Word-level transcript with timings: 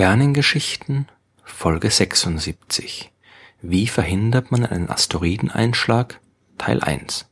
Sternengeschichten 0.00 1.08
Folge 1.44 1.90
76 1.90 3.12
Wie 3.60 3.86
verhindert 3.86 4.50
man 4.50 4.64
einen 4.64 4.88
Asteroideneinschlag? 4.88 6.20
Teil 6.56 6.80
1 6.80 7.28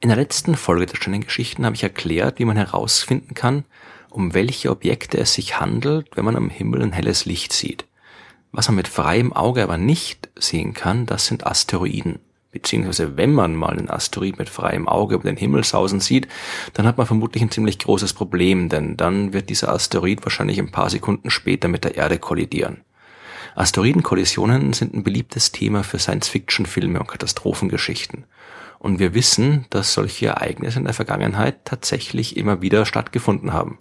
In 0.00 0.08
der 0.08 0.16
letzten 0.16 0.54
Folge 0.54 0.86
der 0.86 0.96
Sternengeschichten 0.96 1.66
habe 1.66 1.76
ich 1.76 1.82
erklärt, 1.82 2.38
wie 2.38 2.46
man 2.46 2.56
herausfinden 2.56 3.34
kann, 3.34 3.66
um 4.08 4.32
welche 4.32 4.70
Objekte 4.70 5.18
es 5.18 5.34
sich 5.34 5.60
handelt, 5.60 6.16
wenn 6.16 6.24
man 6.24 6.36
am 6.36 6.48
Himmel 6.48 6.80
ein 6.80 6.92
helles 6.92 7.26
Licht 7.26 7.52
sieht. 7.52 7.84
Was 8.52 8.68
man 8.68 8.76
mit 8.76 8.88
freiem 8.88 9.34
Auge 9.34 9.62
aber 9.62 9.76
nicht 9.76 10.30
sehen 10.34 10.72
kann, 10.72 11.04
das 11.04 11.26
sind 11.26 11.46
Asteroiden 11.46 12.20
beziehungsweise 12.56 13.18
wenn 13.18 13.34
man 13.34 13.54
mal 13.54 13.72
einen 13.72 13.90
Asteroid 13.90 14.38
mit 14.38 14.48
freiem 14.48 14.88
Auge 14.88 15.16
über 15.16 15.24
den 15.24 15.36
Himmel 15.36 15.62
sausen 15.62 16.00
sieht, 16.00 16.26
dann 16.72 16.86
hat 16.86 16.96
man 16.96 17.06
vermutlich 17.06 17.42
ein 17.42 17.50
ziemlich 17.50 17.78
großes 17.78 18.14
Problem, 18.14 18.70
denn 18.70 18.96
dann 18.96 19.34
wird 19.34 19.50
dieser 19.50 19.68
Asteroid 19.68 20.24
wahrscheinlich 20.24 20.58
ein 20.58 20.70
paar 20.70 20.88
Sekunden 20.88 21.28
später 21.28 21.68
mit 21.68 21.84
der 21.84 21.96
Erde 21.96 22.18
kollidieren. 22.18 22.80
Asteroidenkollisionen 23.56 24.72
sind 24.72 24.94
ein 24.94 25.04
beliebtes 25.04 25.52
Thema 25.52 25.84
für 25.84 25.98
Science-Fiction-Filme 25.98 26.98
und 26.98 27.08
Katastrophengeschichten. 27.08 28.24
Und 28.78 28.98
wir 28.98 29.12
wissen, 29.12 29.66
dass 29.68 29.92
solche 29.92 30.28
Ereignisse 30.28 30.78
in 30.78 30.84
der 30.86 30.94
Vergangenheit 30.94 31.66
tatsächlich 31.66 32.38
immer 32.38 32.62
wieder 32.62 32.86
stattgefunden 32.86 33.52
haben. 33.52 33.80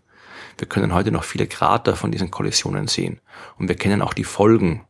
Wir 0.57 0.67
können 0.67 0.93
heute 0.93 1.11
noch 1.11 1.23
viele 1.23 1.47
Krater 1.47 1.95
von 1.95 2.11
diesen 2.11 2.29
Kollisionen 2.29 2.87
sehen. 2.87 3.21
Und 3.57 3.69
wir 3.69 3.75
kennen 3.75 4.01
auch 4.01 4.13
die 4.13 4.23
Folgen 4.25 4.81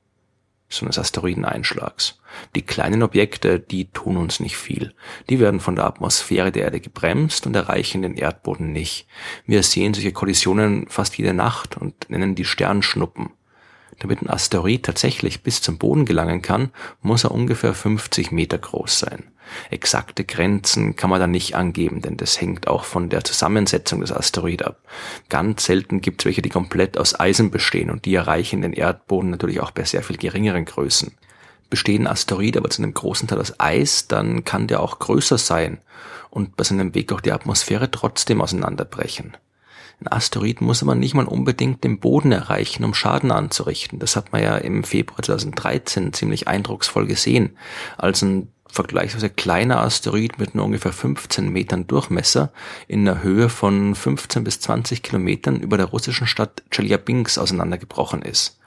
so 0.70 0.86
eines 0.86 1.00
Asteroideneinschlags. 1.00 2.20
Die 2.56 2.62
kleinen 2.64 3.04
Objekte, 3.04 3.60
die 3.60 3.92
tun 3.92 4.18
uns 4.18 4.40
nicht 4.40 4.58
viel. 4.58 4.94
Die 5.30 5.40
werden 5.40 5.60
von 5.60 5.76
der 5.76 5.86
Atmosphäre 5.86 6.52
der 6.52 6.64
Erde 6.64 6.80
gebremst 6.80 7.46
und 7.46 7.56
erreichen 7.56 8.02
den 8.02 8.18
Erdboden 8.18 8.72
nicht. 8.72 9.08
Wir 9.46 9.64
sehen 9.64 9.94
solche 9.94 10.12
Kollisionen 10.12 10.88
fast 10.90 11.18
jede 11.18 11.34
Nacht 11.34 11.78
und 11.78 12.10
nennen 12.10 12.36
die 12.36 12.46
Sternschnuppen. 12.46 13.32
Damit 14.00 14.22
ein 14.22 14.30
Asteroid 14.30 14.84
tatsächlich 14.84 15.42
bis 15.42 15.62
zum 15.62 15.78
Boden 15.78 16.06
gelangen 16.06 16.42
kann, 16.42 16.72
muss 17.02 17.24
er 17.24 17.32
ungefähr 17.32 17.74
50 17.74 18.32
Meter 18.32 18.58
groß 18.58 19.00
sein. 19.00 19.24
Exakte 19.70 20.24
Grenzen 20.24 20.96
kann 20.96 21.10
man 21.10 21.20
da 21.20 21.28
nicht 21.28 21.56
angeben, 21.56 22.02
denn 22.02 22.18
das 22.18 22.42
hängt 22.42 22.68
auch 22.68 22.84
von 22.84 23.10
der 23.10 23.24
Zusammensetzung 23.24 24.02
des 24.02 24.12
Asteroid 24.12 24.64
ab. 24.64 24.80
Ganz 25.30 25.66
selten 25.66 26.02
gibt 26.02 26.22
es 26.22 26.26
welche, 26.26 26.42
die 26.42 26.50
komplett 26.50 26.98
aus 26.98 27.20
Eisen 27.20 27.52
bestehen 27.52 27.90
und 27.90 28.06
die 28.06 28.16
erreichen 28.16 28.62
den 28.62 28.74
Erdboden 28.74 29.30
natürlich 29.30 29.62
auch 29.62 29.72
bei 29.72 29.84
sehr 29.84 30.04
viel 30.04 30.18
geringeren 30.18 30.66
Größen. 30.66 31.14
Bestehen 31.70 32.08
Asteroid 32.08 32.58
aber 32.58 32.70
zu 32.70 32.82
einem 32.82 32.94
großen 32.94 33.28
Teil 33.28 33.40
aus 33.40 33.60
Eis, 33.60 34.08
dann 34.08 34.44
kann 34.44 34.68
der 34.68 34.82
auch 34.82 35.00
größer 35.00 35.38
sein 35.38 35.80
und 36.30 36.56
bei 36.58 36.64
seinem 36.64 36.94
Weg 36.94 37.08
durch 37.08 37.22
die 37.22 37.32
Atmosphäre 37.32 37.90
trotzdem 37.90 38.42
auseinanderbrechen. 38.42 39.38
Ein 40.00 40.12
Asteroid 40.12 40.62
muss 40.62 40.84
aber 40.84 40.96
nicht 40.96 41.14
mal 41.14 41.26
unbedingt 41.26 41.84
den 41.84 42.00
Boden 42.00 42.32
erreichen, 42.32 42.84
um 42.84 42.94
Schaden 42.94 43.32
anzurichten. 43.32 44.00
Das 44.00 44.16
hat 44.16 44.32
man 44.32 44.44
ja 44.44 44.58
im 44.58 44.84
Februar 44.84 45.22
2013 45.22 46.14
ziemlich 46.14 46.48
eindrucksvoll 46.48 47.08
gesehen, 47.08 47.58
als 47.98 48.22
ein 48.22 48.50
vergleichsweise 48.68 49.30
kleiner 49.30 49.82
Asteroid 49.82 50.38
mit 50.38 50.54
nur 50.54 50.66
ungefähr 50.66 50.92
15 50.92 51.50
Metern 51.50 51.88
Durchmesser 51.88 52.52
in 52.88 53.08
einer 53.08 53.24
Höhe 53.24 53.48
von 53.48 53.96
15 53.96 54.44
bis 54.44 54.60
20 54.60 55.02
Kilometern 55.02 55.62
über 55.62 55.78
der 55.78 55.88
russischen 55.88 56.28
Stadt 56.28 56.64
Chelyabinsk 56.72 57.38
auseinandergebrochen 57.38 58.22
ist. 58.22 58.60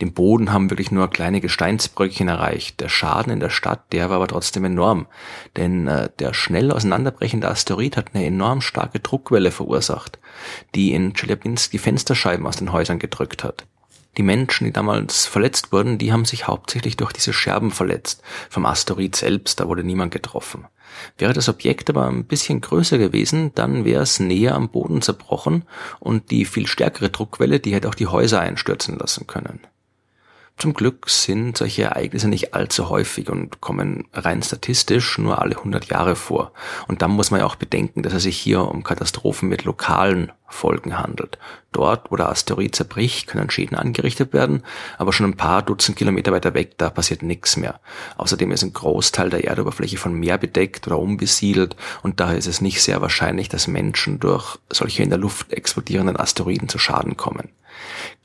Den 0.00 0.12
Boden 0.12 0.52
haben 0.52 0.70
wirklich 0.70 0.90
nur 0.90 1.08
kleine 1.08 1.40
Gesteinsbröckchen 1.40 2.28
erreicht. 2.28 2.80
Der 2.80 2.88
Schaden 2.88 3.32
in 3.32 3.40
der 3.40 3.50
Stadt, 3.50 3.92
der 3.92 4.10
war 4.10 4.16
aber 4.16 4.28
trotzdem 4.28 4.64
enorm, 4.64 5.06
denn 5.56 5.86
äh, 5.86 6.10
der 6.18 6.34
schnell 6.34 6.70
auseinanderbrechende 6.70 7.48
Asteroid 7.48 7.96
hat 7.96 8.14
eine 8.14 8.26
enorm 8.26 8.60
starke 8.60 9.00
Druckwelle 9.00 9.50
verursacht, 9.50 10.18
die 10.74 10.92
in 10.92 11.14
Chelyabinsk 11.14 11.70
die 11.70 11.78
Fensterscheiben 11.78 12.46
aus 12.46 12.56
den 12.56 12.72
Häusern 12.72 12.98
gedrückt 12.98 13.42
hat. 13.42 13.64
Die 14.16 14.22
Menschen, 14.22 14.64
die 14.64 14.72
damals 14.72 15.26
verletzt 15.26 15.72
wurden, 15.72 15.98
die 15.98 16.12
haben 16.12 16.24
sich 16.24 16.46
hauptsächlich 16.46 16.96
durch 16.96 17.12
diese 17.12 17.34
Scherben 17.34 17.70
verletzt. 17.70 18.22
Vom 18.48 18.64
Asteroid 18.64 19.14
selbst, 19.14 19.60
da 19.60 19.68
wurde 19.68 19.84
niemand 19.84 20.10
getroffen. 20.10 20.66
Wäre 21.18 21.34
das 21.34 21.48
Objekt 21.48 21.90
aber 21.90 22.06
ein 22.06 22.24
bisschen 22.24 22.60
größer 22.62 22.96
gewesen, 22.96 23.52
dann 23.54 23.84
wäre 23.84 24.02
es 24.02 24.18
näher 24.18 24.54
am 24.54 24.70
Boden 24.70 25.02
zerbrochen 25.02 25.64
und 26.00 26.30
die 26.30 26.46
viel 26.46 26.66
stärkere 26.66 27.10
Druckwelle, 27.10 27.60
die 27.60 27.74
hätte 27.74 27.88
auch 27.88 27.94
die 27.94 28.06
Häuser 28.06 28.40
einstürzen 28.40 28.98
lassen 28.98 29.26
können. 29.26 29.60
Zum 30.58 30.72
Glück 30.72 31.10
sind 31.10 31.58
solche 31.58 31.82
Ereignisse 31.82 32.28
nicht 32.28 32.54
allzu 32.54 32.88
häufig 32.88 33.28
und 33.28 33.60
kommen 33.60 34.08
rein 34.14 34.42
statistisch 34.42 35.18
nur 35.18 35.42
alle 35.42 35.58
100 35.58 35.84
Jahre 35.86 36.16
vor. 36.16 36.52
Und 36.88 37.02
dann 37.02 37.10
muss 37.10 37.30
man 37.30 37.40
ja 37.40 37.46
auch 37.46 37.56
bedenken, 37.56 38.02
dass 38.02 38.14
es 38.14 38.22
sich 38.22 38.38
hier 38.38 38.62
um 38.62 38.82
Katastrophen 38.82 39.50
mit 39.50 39.64
lokalen 39.64 40.32
Folgen 40.48 40.98
handelt. 40.98 41.38
Dort, 41.72 42.10
wo 42.10 42.16
der 42.16 42.30
Asteroid 42.30 42.74
zerbricht, 42.74 43.26
können 43.26 43.50
Schäden 43.50 43.76
angerichtet 43.76 44.32
werden, 44.32 44.62
aber 44.96 45.12
schon 45.12 45.26
ein 45.26 45.36
paar 45.36 45.60
Dutzend 45.60 45.98
Kilometer 45.98 46.32
weiter 46.32 46.54
weg, 46.54 46.78
da 46.78 46.88
passiert 46.88 47.22
nichts 47.22 47.58
mehr. 47.58 47.78
Außerdem 48.16 48.50
ist 48.50 48.62
ein 48.62 48.72
Großteil 48.72 49.28
der 49.28 49.44
Erdoberfläche 49.44 49.98
von 49.98 50.14
Meer 50.14 50.38
bedeckt 50.38 50.86
oder 50.86 50.98
unbesiedelt 50.98 51.76
und 52.02 52.18
daher 52.18 52.38
ist 52.38 52.46
es 52.46 52.62
nicht 52.62 52.82
sehr 52.82 53.02
wahrscheinlich, 53.02 53.50
dass 53.50 53.66
Menschen 53.66 54.20
durch 54.20 54.56
solche 54.72 55.02
in 55.02 55.10
der 55.10 55.18
Luft 55.18 55.52
explodierenden 55.52 56.16
Asteroiden 56.16 56.70
zu 56.70 56.78
Schaden 56.78 57.18
kommen. 57.18 57.50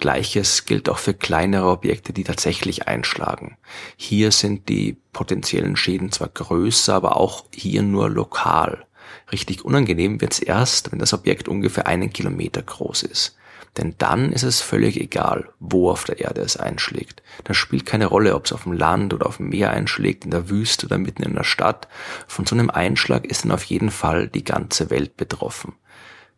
Gleiches 0.01 0.65
gilt 0.65 0.89
auch 0.89 0.97
für 0.97 1.13
kleinere 1.13 1.69
Objekte, 1.69 2.11
die 2.11 2.25
tatsächlich 2.25 2.87
einschlagen. 2.87 3.57
Hier 3.95 4.31
sind 4.31 4.67
die 4.67 4.97
potenziellen 5.13 5.77
Schäden 5.77 6.11
zwar 6.11 6.27
größer, 6.27 6.93
aber 6.93 7.15
auch 7.15 7.45
hier 7.53 7.83
nur 7.83 8.09
lokal. 8.09 8.85
Richtig 9.31 9.63
unangenehm 9.63 10.19
wird's 10.19 10.39
erst, 10.39 10.91
wenn 10.91 10.99
das 10.99 11.13
Objekt 11.13 11.47
ungefähr 11.47 11.87
einen 11.87 12.11
Kilometer 12.11 12.61
groß 12.61 13.03
ist. 13.03 13.37
Denn 13.77 13.95
dann 13.99 14.33
ist 14.33 14.43
es 14.43 14.59
völlig 14.59 14.99
egal, 14.99 15.49
wo 15.59 15.91
auf 15.91 16.03
der 16.03 16.19
Erde 16.19 16.41
es 16.41 16.57
einschlägt. 16.57 17.21
Das 17.45 17.55
spielt 17.55 17.85
keine 17.85 18.07
Rolle, 18.07 18.35
ob 18.35 18.45
es 18.45 18.53
auf 18.53 18.63
dem 18.63 18.73
Land 18.73 19.13
oder 19.13 19.27
auf 19.27 19.37
dem 19.37 19.49
Meer 19.49 19.71
einschlägt, 19.71 20.25
in 20.25 20.31
der 20.31 20.49
Wüste 20.49 20.87
oder 20.87 20.97
mitten 20.97 21.23
in 21.23 21.35
der 21.35 21.45
Stadt. 21.45 21.87
Von 22.27 22.45
so 22.45 22.55
einem 22.55 22.69
Einschlag 22.69 23.25
ist 23.25 23.45
dann 23.45 23.51
auf 23.51 23.63
jeden 23.63 23.91
Fall 23.91 24.27
die 24.27 24.43
ganze 24.43 24.89
Welt 24.89 25.15
betroffen. 25.15 25.73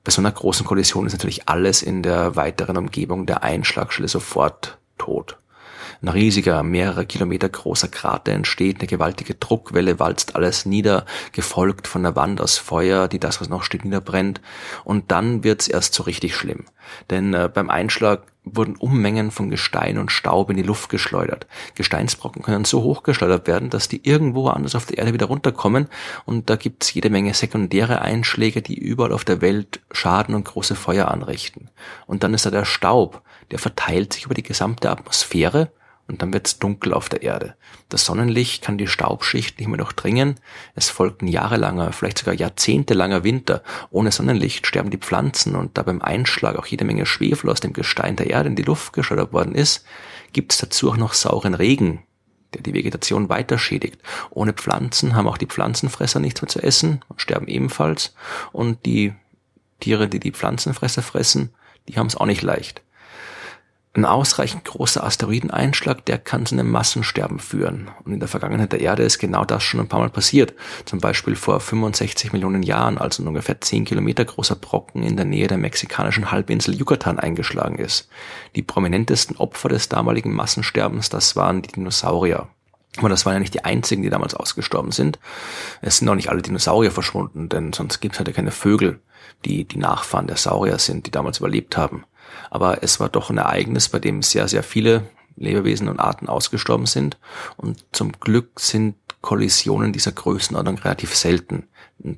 Bei 0.03 0.11
so 0.11 0.21
einer 0.21 0.31
großen 0.31 0.65
Kollision 0.65 1.05
ist 1.05 1.13
natürlich 1.13 1.47
alles 1.47 1.81
in 1.81 2.03
der 2.03 2.35
weiteren 2.35 2.75
Umgebung 2.75 3.25
der 3.25 3.43
Einschlagstelle 3.43 4.09
sofort 4.09 4.77
tot. 4.97 5.37
Ein 6.01 6.09
riesiger, 6.09 6.61
mehrere 6.63 7.05
Kilometer 7.05 7.47
großer 7.47 7.87
Krater 7.87 8.33
entsteht, 8.33 8.79
eine 8.79 8.87
gewaltige 8.87 9.35
Druckwelle 9.35 9.99
walzt 9.99 10.35
alles 10.35 10.65
nieder, 10.65 11.05
gefolgt 11.31 11.87
von 11.87 12.05
einer 12.05 12.17
Wand 12.17 12.41
aus 12.41 12.57
Feuer, 12.57 13.07
die 13.07 13.19
das, 13.19 13.39
was 13.39 13.47
noch 13.47 13.63
steht, 13.63 13.85
niederbrennt. 13.85 14.41
Und 14.83 15.11
dann 15.11 15.45
wird's 15.45 15.69
erst 15.69 15.93
so 15.93 16.03
richtig 16.03 16.35
schlimm. 16.35 16.65
Denn 17.09 17.33
äh, 17.33 17.49
beim 17.53 17.69
Einschlag 17.69 18.23
wurden 18.45 18.75
Unmengen 18.75 19.31
von 19.31 19.49
Gestein 19.49 19.97
und 19.97 20.11
Staub 20.11 20.49
in 20.49 20.57
die 20.57 20.63
Luft 20.63 20.89
geschleudert. 20.89 21.47
Gesteinsbrocken 21.75 22.41
können 22.41 22.65
so 22.65 22.83
hoch 22.83 23.03
geschleudert 23.03 23.47
werden, 23.47 23.69
dass 23.69 23.87
die 23.87 24.01
irgendwo 24.07 24.47
anders 24.49 24.75
auf 24.75 24.85
der 24.85 24.97
Erde 24.97 25.13
wieder 25.13 25.27
runterkommen 25.27 25.87
und 26.25 26.49
da 26.49 26.55
gibt's 26.55 26.93
jede 26.93 27.09
Menge 27.09 27.33
sekundäre 27.33 28.01
Einschläge, 28.01 28.61
die 28.61 28.77
überall 28.77 29.13
auf 29.13 29.25
der 29.25 29.41
Welt 29.41 29.79
Schaden 29.91 30.35
und 30.35 30.45
große 30.45 30.75
Feuer 30.75 31.09
anrichten. 31.09 31.69
Und 32.05 32.23
dann 32.23 32.33
ist 32.33 32.45
da 32.45 32.51
der 32.51 32.65
Staub, 32.65 33.21
der 33.51 33.59
verteilt 33.59 34.13
sich 34.13 34.25
über 34.25 34.33
die 34.33 34.43
gesamte 34.43 34.89
Atmosphäre 34.89 35.71
und 36.07 36.21
dann 36.21 36.33
wird's 36.33 36.59
dunkel 36.59 36.93
auf 36.93 37.09
der 37.09 37.21
Erde. 37.21 37.55
Das 37.89 38.05
Sonnenlicht 38.05 38.63
kann 38.63 38.77
die 38.77 38.87
Staubschicht 38.87 39.59
nicht 39.59 39.67
mehr 39.67 39.77
durchdringen. 39.77 40.35
Es 40.75 40.89
folgt 40.89 41.21
ein 41.21 41.27
jahrelanger, 41.27 41.93
vielleicht 41.93 42.17
sogar 42.17 42.33
jahrzehntelanger 42.33 43.23
Winter. 43.23 43.63
Ohne 43.89 44.11
Sonnenlicht 44.11 44.67
sterben 44.67 44.89
die 44.89 44.97
Pflanzen 44.97 45.55
und 45.55 45.77
da 45.77 45.83
beim 45.83 46.01
Einschlag 46.01 46.57
auch 46.57 46.65
jede 46.65 46.85
Menge 46.85 47.05
Schwefel 47.05 47.50
aus 47.50 47.61
dem 47.61 47.73
Gestein 47.73 48.15
der 48.15 48.29
Erde 48.29 48.50
in 48.50 48.55
die 48.55 48.63
Luft 48.63 48.94
geschleudert 48.94 49.31
worden 49.31 49.55
ist, 49.55 49.85
gibt's 50.33 50.57
dazu 50.57 50.91
auch 50.91 50.97
noch 50.97 51.13
sauren 51.13 51.53
Regen, 51.53 52.03
der 52.53 52.61
die 52.61 52.73
Vegetation 52.73 53.29
weiter 53.29 53.57
schädigt. 53.57 54.01
Ohne 54.29 54.53
Pflanzen 54.53 55.15
haben 55.15 55.27
auch 55.27 55.38
die 55.38 55.47
Pflanzenfresser 55.47 56.19
nichts 56.19 56.41
mehr 56.41 56.49
zu 56.49 56.61
essen 56.61 57.01
und 57.07 57.21
sterben 57.21 57.47
ebenfalls. 57.47 58.13
Und 58.51 58.85
die 58.85 59.13
Tiere, 59.79 60.07
die 60.07 60.19
die 60.19 60.31
Pflanzenfresser 60.31 61.01
fressen, 61.01 61.53
die 61.88 61.97
haben 61.97 62.07
es 62.07 62.15
auch 62.15 62.25
nicht 62.25 62.41
leicht. 62.41 62.81
Ein 63.95 64.06
ausreichend 64.06 64.66
großer 64.66 65.04
Asteroideneinschlag, 65.04 66.04
der 66.06 66.18
kann 66.18 66.48
zu 66.48 66.56
einem 66.56 66.72
Massensterben 66.72 67.38
führen. 67.38 67.92
Und 68.04 68.13
in 68.13 68.19
der 68.19 68.28
Vergangenheit 68.28 68.72
der 68.72 68.81
Erde 68.81 69.04
ist 69.04 69.19
genau 69.19 69.45
das 69.45 69.62
schon 69.62 69.80
ein 69.80 69.88
paar 69.88 70.00
Mal 70.00 70.10
passiert. 70.10 70.56
Zum 70.86 71.00
Beispiel 71.00 71.36
vor 71.36 71.60
65 71.60 72.34
Millionen 72.34 72.63
Jahren, 72.63 72.98
als 72.98 73.19
ein 73.19 73.28
ungefähr 73.28 73.62
10 73.62 73.86
Kilometer 73.86 74.25
großer 74.25 74.56
Brocken 74.56 75.04
in 75.04 75.16
der 75.16 75.28
Nähe 75.28 75.45
der 75.45 75.60
mexikanischen 75.60 76.31
Halbinsel 76.31 76.74
Yucatan 76.74 77.19
eingeschlagen 77.19 77.78
ist. 77.78 78.10
Die 78.56 78.63
prominentesten 78.63 79.38
Opfer 79.38 79.69
des 79.69 79.90
damaligen 79.90 80.34
Massensterbens, 80.34 81.10
das 81.10 81.36
waren 81.36 81.62
die 81.62 81.72
Dinosaurier. 81.72 82.48
Aber 82.98 83.10
das 83.10 83.28
waren 83.28 83.34
ja 83.34 83.40
nicht 83.40 83.54
die 83.54 83.63
einzigen, 83.63 84.01
die 84.01 84.10
damals 84.10 84.34
ausgestorben 84.34 84.92
sind. 84.92 85.19
Es 85.81 85.98
sind 85.98 86.10
auch 86.10 86.16
nicht 86.16 86.30
alle 86.30 86.42
Dinosaurier 86.42 86.92
verschwunden, 86.92 87.48
denn 87.48 87.74
sonst 87.74 88.00
gibt 88.00 88.16
es 88.16 88.19
halt 88.19 88.28
ja 88.28 88.34
keine 88.34 88.51
Vögel, 88.51 89.01
die 89.45 89.66
die 89.66 89.78
Nachfahren 89.78 90.25
der 90.25 90.38
Saurier 90.38 90.80
sind, 90.80 91.06
die 91.06 91.12
damals 91.12 91.38
überlebt 91.38 91.78
haben. 91.78 92.06
Aber 92.50 92.83
es 92.83 93.00
war 93.00 93.09
doch 93.09 93.30
ein 93.30 93.38
Ereignis, 93.38 93.89
bei 93.89 94.00
dem 94.00 94.21
sehr, 94.21 94.47
sehr 94.47 94.63
viele 94.63 95.03
Lebewesen 95.35 95.89
und 95.89 96.00
Arten 96.00 96.27
ausgestorben 96.27 96.85
sind. 96.85 97.18
Und 97.57 97.83
zum 97.91 98.12
Glück 98.19 98.59
sind 98.59 98.95
Kollisionen 99.21 99.94
dieser 99.94 100.12
Größenordnung 100.12 100.77
relativ 100.80 101.15
selten, 101.15 101.68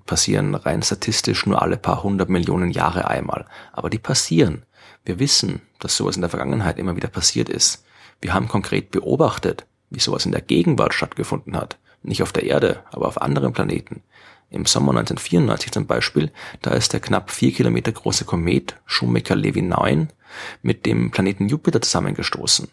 passieren 0.06 0.56
rein 0.56 0.82
statistisch 0.82 1.46
nur 1.46 1.62
alle 1.62 1.78
paar 1.78 2.04
hundert 2.04 2.30
Millionen 2.30 2.72
Jahre 2.72 3.08
einmal. 3.08 3.46
Aber 3.74 3.90
die 3.90 4.00
passieren. 4.00 4.64
Wir 5.04 5.20
wissen, 5.20 5.62
dass 5.80 5.96
sowas 5.96 6.16
in 6.16 6.22
der 6.22 6.32
Vergangenheit 6.32 6.80
immer 6.80 6.96
wieder 6.96 7.08
passiert 7.08 7.48
ist. 7.48 7.86
Wir 8.22 8.34
haben 8.34 8.48
konkret 8.48 8.90
beobachtet, 8.90 9.68
wie 9.92 10.00
sowas 10.00 10.26
in 10.26 10.32
der 10.32 10.42
Gegenwart 10.42 10.96
stattgefunden 10.96 11.56
hat. 11.56 11.78
Nicht 12.02 12.24
auf 12.24 12.34
der 12.34 12.44
Erde, 12.44 12.84
aber 12.92 13.08
auf 13.08 13.22
anderen 13.22 13.54
Planeten. 13.54 14.02
Im 14.50 14.66
Sommer 14.66 14.92
1994 14.92 15.72
zum 15.72 15.88
Beispiel, 15.88 16.32
da 16.62 16.72
ist 16.72 16.94
der 16.94 17.00
knapp 17.00 17.32
vier 17.32 17.52
Kilometer 17.52 17.92
große 17.92 18.26
Komet 18.26 18.76
Shoemaker-Levy 18.86 19.62
9 19.62 20.10
mit 20.62 20.86
dem 20.86 21.12
Planeten 21.12 21.50
Jupiter 21.50 21.82
zusammengestoßen. 21.82 22.70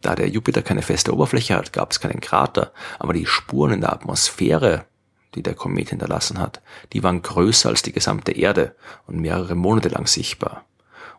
Da 0.00 0.14
der 0.14 0.28
Jupiter 0.28 0.62
keine 0.62 0.82
feste 0.82 1.12
Oberfläche 1.12 1.56
hat, 1.56 1.72
gab 1.72 1.92
es 1.92 2.00
keinen 2.00 2.20
Krater, 2.20 2.72
aber 2.98 3.12
die 3.12 3.26
Spuren 3.26 3.72
in 3.72 3.80
der 3.80 3.92
Atmosphäre, 3.92 4.86
die 5.34 5.42
der 5.42 5.54
Komet 5.54 5.90
hinterlassen 5.90 6.38
hat, 6.38 6.60
die 6.92 7.02
waren 7.02 7.22
größer 7.22 7.68
als 7.68 7.82
die 7.82 7.92
gesamte 7.92 8.32
Erde 8.32 8.74
und 9.06 9.20
mehrere 9.20 9.54
Monate 9.54 9.88
lang 9.88 10.06
sichtbar. 10.06 10.64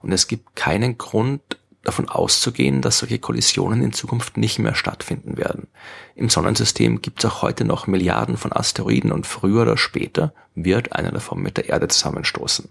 Und 0.01 0.11
es 0.11 0.27
gibt 0.27 0.55
keinen 0.55 0.97
Grund 0.97 1.41
davon 1.83 2.09
auszugehen, 2.09 2.81
dass 2.81 2.99
solche 2.99 3.19
Kollisionen 3.19 3.81
in 3.81 3.93
Zukunft 3.93 4.37
nicht 4.37 4.59
mehr 4.59 4.75
stattfinden 4.75 5.37
werden. 5.37 5.67
Im 6.15 6.29
Sonnensystem 6.29 7.01
gibt 7.01 7.23
es 7.23 7.29
auch 7.29 7.41
heute 7.41 7.65
noch 7.65 7.87
Milliarden 7.87 8.37
von 8.37 8.51
Asteroiden 8.51 9.11
und 9.11 9.25
früher 9.25 9.63
oder 9.63 9.77
später 9.77 10.33
wird 10.53 10.93
einer 10.93 11.11
davon 11.11 11.41
mit 11.41 11.57
der 11.57 11.69
Erde 11.69 11.87
zusammenstoßen. 11.87 12.69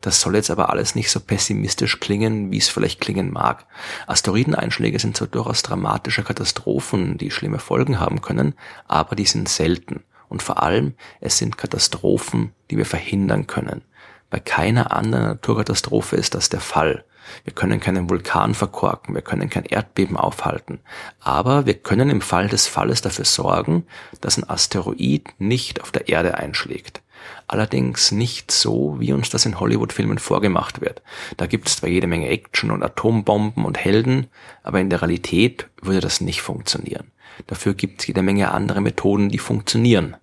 Das 0.00 0.20
soll 0.20 0.36
jetzt 0.36 0.50
aber 0.50 0.70
alles 0.70 0.94
nicht 0.94 1.10
so 1.10 1.20
pessimistisch 1.20 2.00
klingen, 2.00 2.50
wie 2.50 2.58
es 2.58 2.68
vielleicht 2.68 3.00
klingen 3.00 3.32
mag. 3.32 3.66
Asteroideneinschläge 4.06 4.98
sind 4.98 5.16
zwar 5.16 5.28
durchaus 5.28 5.62
dramatische 5.62 6.22
Katastrophen, 6.22 7.18
die 7.18 7.30
schlimme 7.30 7.58
Folgen 7.58 7.98
haben 8.00 8.20
können, 8.20 8.54
aber 8.86 9.16
die 9.16 9.26
sind 9.26 9.48
selten. 9.48 10.02
Und 10.28 10.42
vor 10.42 10.62
allem, 10.62 10.94
es 11.20 11.38
sind 11.38 11.56
Katastrophen, 11.56 12.52
die 12.70 12.76
wir 12.76 12.86
verhindern 12.86 13.46
können. 13.46 13.82
Bei 14.28 14.40
keiner 14.40 14.92
anderen 14.92 15.24
Naturkatastrophe 15.24 16.16
ist 16.16 16.34
das 16.34 16.48
der 16.48 16.60
Fall. 16.60 17.04
Wir 17.44 17.52
können 17.52 17.80
keinen 17.80 18.10
Vulkan 18.10 18.54
verkorken, 18.54 19.14
wir 19.14 19.22
können 19.22 19.50
kein 19.50 19.64
Erdbeben 19.64 20.16
aufhalten. 20.16 20.80
Aber 21.20 21.66
wir 21.66 21.74
können 21.74 22.10
im 22.10 22.20
Fall 22.20 22.48
des 22.48 22.66
Falles 22.66 23.00
dafür 23.00 23.24
sorgen, 23.24 23.86
dass 24.20 24.36
ein 24.36 24.48
Asteroid 24.48 25.28
nicht 25.38 25.80
auf 25.80 25.92
der 25.92 26.08
Erde 26.08 26.38
einschlägt. 26.38 27.02
Allerdings 27.48 28.12
nicht 28.12 28.50
so, 28.50 28.96
wie 28.98 29.12
uns 29.12 29.30
das 29.30 29.46
in 29.46 29.58
Hollywood-Filmen 29.60 30.18
vorgemacht 30.18 30.80
wird. 30.80 31.02
Da 31.36 31.46
gibt 31.46 31.68
es 31.68 31.76
zwar 31.76 31.88
jede 31.88 32.06
Menge 32.06 32.28
Action 32.28 32.70
und 32.70 32.82
Atombomben 32.82 33.64
und 33.64 33.78
Helden, 33.78 34.26
aber 34.62 34.80
in 34.80 34.90
der 34.90 35.02
Realität 35.02 35.68
würde 35.80 36.00
das 36.00 36.20
nicht 36.20 36.42
funktionieren. 36.42 37.10
Dafür 37.46 37.74
gibt 37.74 38.00
es 38.00 38.06
jede 38.06 38.22
Menge 38.22 38.50
andere 38.50 38.80
Methoden, 38.80 39.28
die 39.28 39.38
funktionieren. 39.38 40.16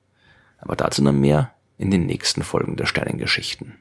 Aber 0.58 0.76
dazu 0.76 1.04
noch 1.04 1.12
mehr 1.12 1.54
in 1.78 1.92
den 1.92 2.06
nächsten 2.06 2.44
Folgen 2.44 2.76
der 2.76 2.86
Sternengeschichten. 2.86 3.76